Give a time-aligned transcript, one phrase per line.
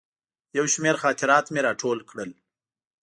[0.57, 2.31] یو شمېر خاطرات مې راټول کړل.